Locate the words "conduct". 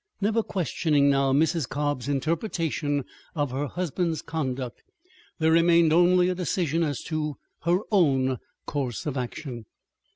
4.23-4.81